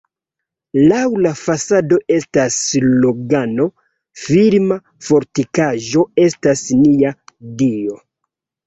Laŭ 0.91 1.01
la 1.25 1.33
fasado 1.41 1.99
estas 2.15 2.57
slogano: 2.71 3.69
"Firma 4.25 4.79
fortikaĵo 5.11 6.11
estas 6.29 6.69
nia 6.85 7.17
Dio". 7.63 8.05